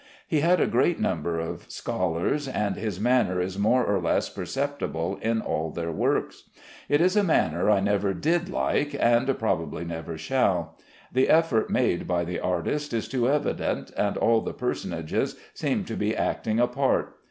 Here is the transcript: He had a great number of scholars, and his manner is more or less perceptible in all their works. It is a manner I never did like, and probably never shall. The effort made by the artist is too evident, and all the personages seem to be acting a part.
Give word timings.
He 0.27 0.39
had 0.39 0.59
a 0.59 0.65
great 0.65 0.99
number 0.99 1.39
of 1.39 1.71
scholars, 1.71 2.47
and 2.47 2.75
his 2.75 2.99
manner 2.99 3.39
is 3.39 3.59
more 3.59 3.85
or 3.85 4.01
less 4.01 4.29
perceptible 4.31 5.19
in 5.21 5.41
all 5.41 5.69
their 5.69 5.91
works. 5.91 6.49
It 6.89 7.01
is 7.01 7.15
a 7.15 7.23
manner 7.23 7.69
I 7.69 7.81
never 7.81 8.15
did 8.15 8.49
like, 8.49 8.95
and 8.99 9.37
probably 9.37 9.85
never 9.85 10.17
shall. 10.17 10.75
The 11.13 11.29
effort 11.29 11.69
made 11.69 12.07
by 12.07 12.23
the 12.23 12.39
artist 12.39 12.93
is 12.95 13.07
too 13.07 13.29
evident, 13.29 13.91
and 13.95 14.17
all 14.17 14.41
the 14.41 14.53
personages 14.53 15.35
seem 15.53 15.85
to 15.85 15.95
be 15.95 16.15
acting 16.17 16.59
a 16.59 16.65
part. 16.65 17.15